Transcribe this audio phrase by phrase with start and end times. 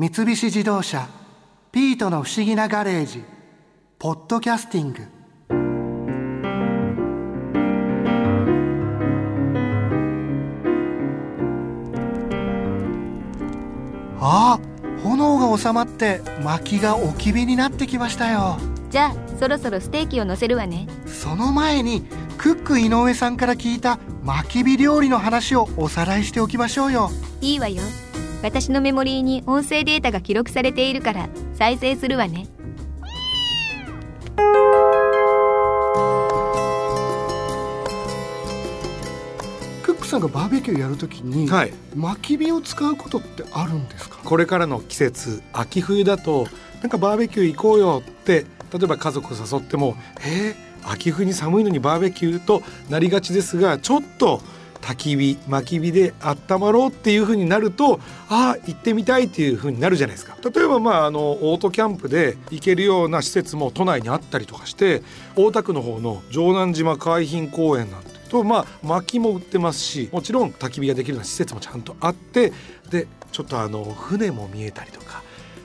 [0.00, 1.08] 三菱自動車
[1.72, 3.24] 「ピートの不思議なガレージ」
[3.98, 5.02] 「ポッドキャスティング」
[14.20, 14.60] あ
[15.02, 18.56] 炎が収まって薪が置き火になってきましたよ。
[18.90, 20.86] じゃあそろそろステーキを乗せるわね。
[21.06, 22.04] その前に
[22.36, 27.10] クック井上さんから聞いた薪火料理の話をおさらいしておきましょうよ。
[27.40, 27.82] いいわよ
[28.42, 32.46] 私のメモリーに音声データが記録されているから再生するわね。
[39.82, 41.72] クックさんがバーベキューやるときに、はい。
[41.96, 44.18] 薪火を使うことってあるんですか？
[44.24, 46.46] これからの季節秋冬だと
[46.80, 54.40] なんかバーベキュー行こうよって例えば家族を誘っても「えー、秋冬に寒いのにバーベキュー?」となりがちですがちょっと
[54.80, 60.36] 焚き火薪火で温まろうっていう風になるとああ行ってみたいっていう風になるじゃないですか。
[60.42, 65.02] 例えばまああのオートキャンプで行けるような施設も都内にあったりとかして
[65.36, 72.52] 大田区の方の城南島海浜公園なんてとまあ薪も売ってますしもちろん焚き火ができるような施設もちゃんとあって
[72.90, 75.22] でちょっとあの船も見えたりとか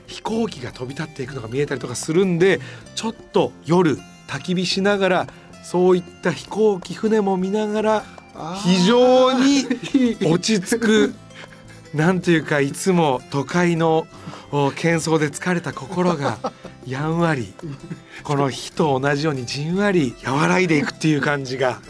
[0.08, 2.59] 飛行機が飛び立っていくのが見えたりとかするんで
[2.95, 5.27] ちょっと夜焚き火しながら
[5.64, 8.03] そういった飛行機船も見ながら
[8.64, 9.66] 非常に
[10.26, 11.14] 落ち着く
[11.94, 14.08] なんというかいつも都会の
[14.52, 16.39] お喧騒で疲れた心が
[16.86, 17.54] やんわり
[18.23, 21.81] この火と同じようにじんわり和らいでいくっていう感じが。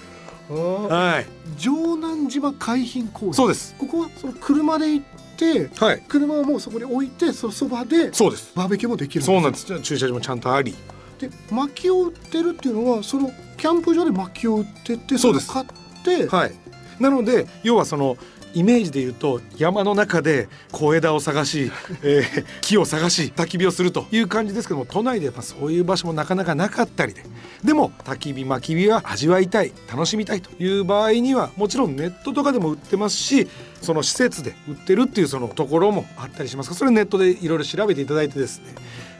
[0.49, 1.25] はい。
[1.57, 3.33] 城南島海浜公園。
[3.33, 3.75] そうです。
[3.77, 5.05] ここはその車で行っ
[5.37, 6.03] てはい。
[6.07, 8.51] 車をもうそこに置いてそのそばでそうです。
[8.55, 10.75] バーベキューもできるそうなんでです駐車場もちゃんとあり。
[11.19, 15.49] で薪を売ってるっていうのはそのキャンプ場で薪を売っててそうです。
[15.51, 15.73] 買って、
[16.27, 16.51] はい。
[16.99, 18.17] なので要はその
[18.55, 21.71] イメージで言うと山の中で小枝を探し、
[22.03, 27.25] えー木を探し焚き火をするという感じですけども都内でやっぱそういう場所もなかなかなかったりで
[27.63, 33.47] でも焚き火薪火は味わいたい楽しみたいという場合にはもちろんネットとかでも売ってますし
[33.81, 36.73] その施設で売ってるっていうそのところもあったりしますか？
[36.75, 38.65] らそれネットでいろいろ調べていただいてですね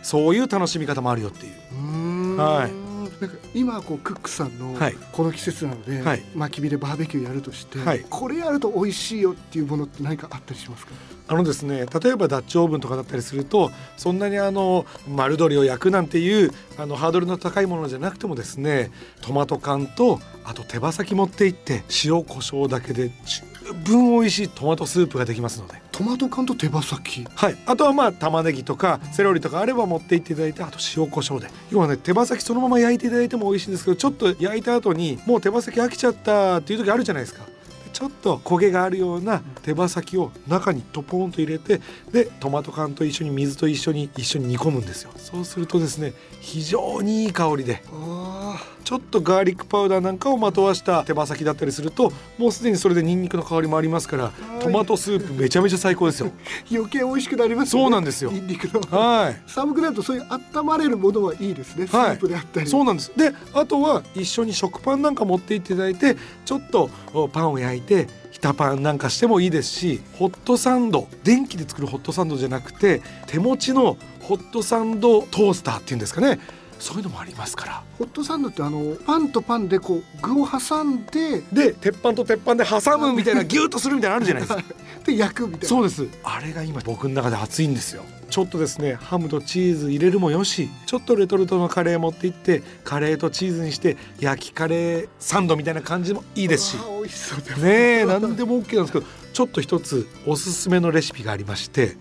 [0.03, 2.37] そういう楽しみ方もあるよっていう。
[2.37, 2.82] はい
[3.23, 4.95] なんか今こうクックさんのはい。
[5.11, 6.23] この季節なので、はい。
[6.35, 8.05] 薪火でバーベキューやるとして、はい。
[8.09, 10.91] これやると美味しいよっていうものって何かあったりしますか？
[11.25, 18.91] あのですね例えばダッチオーブンとかだったりするとそんなにあの丸鶏を焼くなんていうあのハードルの高いものじゃなくてもですね
[19.21, 23.41] トマト缶とあと手羽先持っていって塩コショウだけで十
[23.83, 25.81] 分美味しいトマトスープができますので。
[25.91, 27.25] トマト缶と手羽先。
[27.35, 31.49] はい、あとはまあ玉ねぎとかセロリとかあれば持って行っていただいてあと塩コショウで。
[31.71, 37.43] 要はね手羽先そのまま焼いていただいても美味しいんですけどちょっと焼いた後にもう手羽先飽きちゃったっていう時あるじゃないですか。
[37.43, 37.51] で
[37.91, 45.11] ちょっと焦げがあるような手羽先を中にトポンと入れてでトマト缶と一緒に水と一緒に一緒に煮込むんですよ。
[45.17, 47.83] そうするとですね非常にいい香りで。
[47.91, 48.57] あ
[48.93, 56.29] ちょっとガーリックパウダーなんかをまとわした手羽先だったりするともうすでにそれでニンニクの香りもありますからトマトスープめちゃめちゃ最高ですよ。
[56.69, 57.85] ー余計美味しくなりますよね。
[57.85, 58.29] そうなんですよ。
[58.29, 58.81] ニンニクの。
[58.95, 59.41] はい。
[59.47, 62.67] 寒くなるとそういう温まれるものはいいですね、スープであったり。
[62.67, 63.11] そうなんです。
[63.17, 66.15] であとは一緒に食パンなんか持って行っていただいて
[66.45, 76.39] ちょっとおパンを焼いてひたパンなんかしてもいいですしホットサンド電気で作るホットサンドじゃなくて手持ちのホットサンドトースターっていうんですかね
[76.83, 77.83] そういうのもありますから。
[77.97, 84.63] ホットサンドってあのパンとパンでこう具を挟んでで鉄板と鉄板で挟むみたいなギューッとするみたいなのあるじゃないですか。
[85.05, 85.67] で焼くみたいな。
[85.69, 86.05] そうです。
[86.25, 88.03] あれが今僕の中で熱いんですよ。
[88.29, 96.77] ちょっとですねハムとチーズ入れるもよしちょっとレトルトのカレー持って行ってカレーとチーズにして焼きカレーサンドみたいな感じもいいですし。
[96.77, 97.69] 美味しそうですね
[97.99, 101.95] え何でも OK なんですけどちょっと一つおすすめのレシピがありまして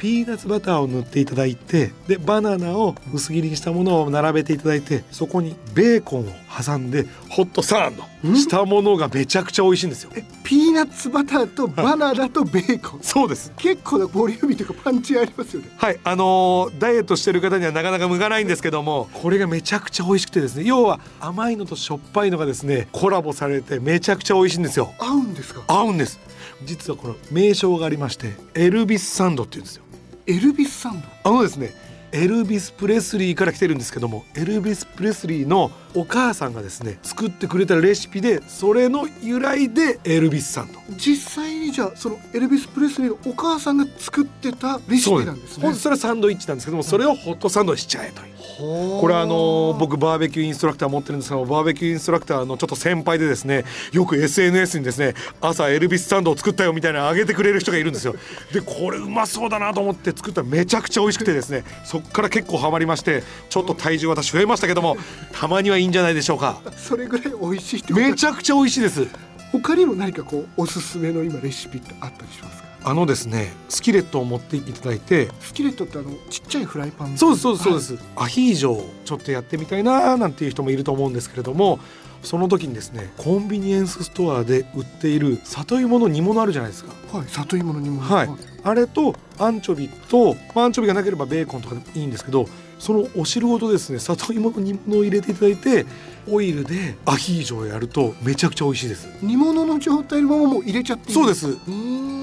[0.00, 6.32] ピーナッツバターを塗っていただいてでバナナを薄切りにしたものを並べていただいてそこにベーコンを
[6.64, 10.10] 挟んでホットサンドしたものがめちゃくちゃ美味しいんですよ。
[10.16, 13.02] えピーナッツバターとバナナとベーコン？
[13.02, 13.52] そうです。
[13.58, 15.68] 結構なボリューミーというかパンチありますよね。
[15.76, 24.94] はいあのーダイエットしてる方にはなかなか向かないんですけどもこれがめちゃくちゃ美味しくてですね要は甘いのとしょっぱいのがですねコラボされてめちゃくちゃ美味しいんですよ。
[24.98, 25.62] 合うんですか？
[25.68, 26.18] 合うんです。
[26.64, 29.84] 実はこの名称がありましてエルビスサンドっていうんですよ
[30.26, 31.74] エルビスサンドあのですね
[32.12, 45.62] エルビス・プレスリーから来てるんですけどもエルビス・プレスリーのお母さんがですね作ってくれたレシピでそれの由来でエルビスサンド実際にじゃあそのエルビス・プレスリーのお母さんが作ってたレシピなんですね。
[45.62, 58.14] 本当それはサンドイッチなんですけどもそれをホットサンドにしちゃえというこれあの僕バーベキューインストラクター持ってるんですけどバーベキューインストラクターのちょっと先輩でですねよく SNS にですね朝エルビスサンドを作ったよみたいなの上げてくれる人がいるんですよ。
[58.52, 64.96] でこれうまそうだなと思って作ったらめちゃくちゃ美味しくてですねそっから結構ハマりましてちょっと体重私増えましたけども
[65.32, 66.60] たまにはいいんじゃないでしょうか。
[66.76, 69.06] それぐらい美味しいってめちゃくちゃ美味しいです。
[69.52, 72.69] 他にも何かこうおすすめの今レシピってあったりしますか？
[72.82, 78.02] あのですねスキレットを持っていただいてスキレットってあのちっちゃいフライパンそうですそうですそうです、はい。
[78.16, 81.78] アヒージョをちょっとやってみたいななんていう人もいると思うんですけれども
[82.22, 86.92] その時にですねコンビニエンスストアで売っている里芋の煮物あるじゃないですか。
[87.16, 88.02] はい里芋の煮物。
[88.02, 88.28] はい。
[88.62, 92.46] あれとアンチョビと、まあ、アンチョビがなければベーコンとかでもいいんですけど
[92.78, 95.86] そのお汁ごとですね里芋の煮物を入れていただいて
[96.30, 99.08] オイルでアヒージョをやるとめちゃくちゃ美味しいです。
[99.22, 101.48] 煮物の状態のままもう入れちゃっていいそうです。
[101.48, 102.19] うーん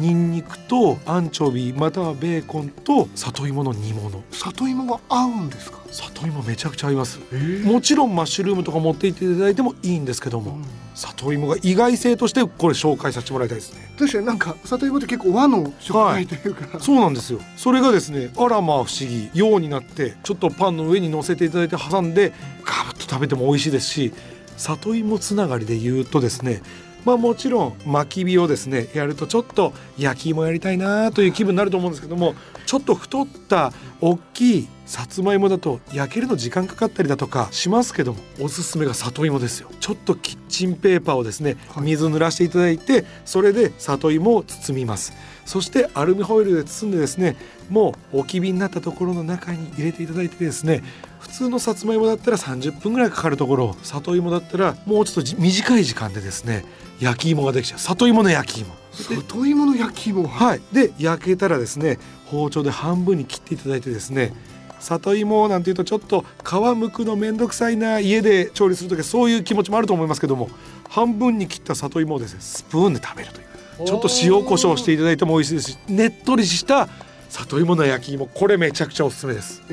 [0.00, 4.22] ニンニクとアンチョビまたはベーコンと里芋の煮物。
[4.30, 5.78] 里芋が合うんですか？
[5.90, 7.18] 里芋めちゃくちゃ合います。
[7.32, 7.62] え。
[7.64, 10.58] もちろんマッシュルームとか持っていっていただいてもいいんですけども、
[10.94, 13.88] 里芋が意外性としてこれ紹介させてもらいたいですね。
[13.98, 17.40] 確かになんか里芋って結構和の食材というか、そうなんですよ。
[17.56, 19.30] それがですねあらまあ不思議。
[19.34, 22.32] 洋になってちょっとパンの上に乗せていただいて挟んで
[22.64, 24.12] ガブッと食べても美味しいですし
[24.56, 26.62] 里芋つながりで言うとですね
[27.04, 32.34] まあもちろん巻き火をですねやるとちょっと焼き芋やりたいなという気分になると思うんですけども
[32.66, 39.70] ちょっと太った大きいさつまいもだと焼けるの時間かかったりだとかしますけどもおすすめが里芋ですよ。
[39.80, 41.84] ちょっとキッチンペーパーをですねはい。
[41.84, 45.12] 水濡らしていただいてそれで里芋を包みます。
[45.44, 47.36] そしてアルミホイルで包んでですね
[47.68, 50.82] もう置き火になったところの中に入れていただいてですね
[51.20, 56.64] 普通のさつまいもだったら30分ぐらいかかるところ里芋だったらもうちょっとじ短い時間でですね
[57.00, 57.78] 焼き芋ができちゃう。
[57.78, 58.74] 里芋の焼き芋。
[58.92, 60.24] 里芋の焼き芋。
[60.24, 60.60] ははい。
[60.72, 64.32] で焼けたらですね包丁で半分に切っていただいてですね
[64.80, 70.50] 里芋なんていうとちょっと皮むくのめんどくさいな家で調理する時はそういう気持ちもあると思いますけども
[70.88, 73.48] 半分に切った里芋をですねスプーンで食べるという。
[73.86, 76.88] ちょっと塩コショウしていただいても美味しいですしねっとりした
[77.30, 79.62] 里芋の焼き芋これめちゃくちゃおすすめです。
[79.70, 79.72] え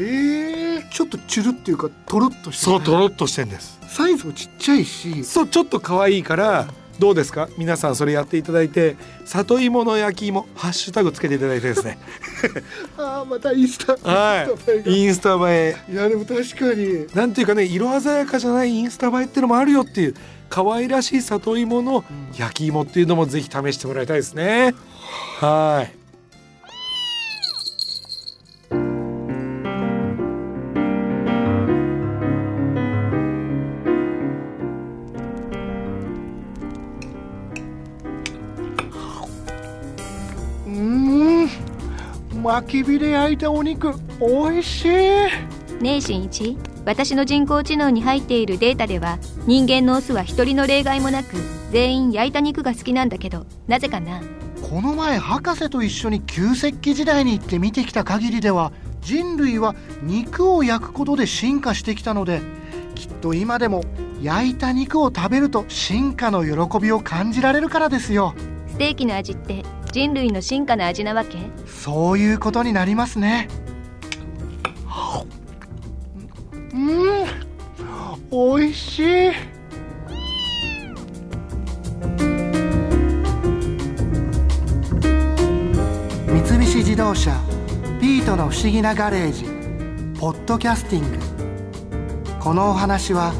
[0.80, 3.80] ー、ちょっとチュルっていうかとろっとしてそうとろっとしてんです。
[3.88, 5.24] サイズもちっちゃいし。
[5.24, 6.68] そうちょっと可愛いから
[7.00, 7.48] どうですか？
[7.58, 11.98] 皆さんそれやっていただいて里芋の焼き芋ハッシュタグつけていただいてですね。
[12.98, 13.94] あーまたインスタ。
[14.10, 14.48] は
[14.86, 14.90] い。
[14.90, 15.94] インスタ映ええ。
[15.94, 17.08] いやでも確かに。
[17.14, 20.16] なんていうかね色鮮やかじゃないインスタ映えってのもあるよっていう
[20.50, 22.04] 可愛らしい里芋の
[22.38, 24.74] 焼き芋っていうのもぜひ試してもらいたいですね。
[25.40, 26.05] はい
[42.68, 44.88] き火で焼いたお肉美味しい。
[44.90, 46.58] ねえ新一。
[46.86, 51.36] 私の人工知能に入っているデータでは人間のオスは一人の例外もなく
[51.72, 54.22] 全員焼いた肉が好きなんだけどなぜかな。
[54.70, 58.72] この前博士と一緒に旧石器時代に行って見てきた限りでは
[59.02, 62.42] 人類は肉を焼くことで進化してきたので
[62.96, 63.84] きっと今でも
[64.22, 68.34] 焼いた肉を食べると進化の喜びを感じられるからですよ。
[68.68, 69.64] ステーキの味って
[69.96, 71.38] 人類の進化の味なわけ？
[71.66, 73.48] そういうことになりますね。
[76.74, 78.58] うん。
[78.58, 79.32] 美味しい。
[86.28, 87.32] 三菱自動車
[88.02, 89.46] ピートの不思議なガレージ
[90.20, 91.18] ポッドキャスティング。
[92.42, 93.32] このお話は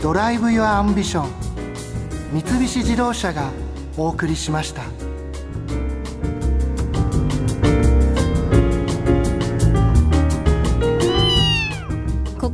[0.00, 1.30] Drive your Ambition
[2.32, 3.50] 三菱自動車が
[3.96, 4.84] お送りしました。